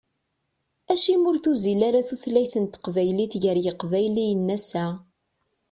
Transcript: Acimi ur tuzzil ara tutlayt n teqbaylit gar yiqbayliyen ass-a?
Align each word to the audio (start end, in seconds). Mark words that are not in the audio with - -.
Acimi 0.91 1.25
ur 1.29 1.37
tuzzil 1.43 1.81
ara 1.87 2.07
tutlayt 2.07 2.53
n 2.59 2.65
teqbaylit 2.65 3.33
gar 3.43 3.57
yiqbayliyen 3.63 4.53
ass-a? 4.57 4.85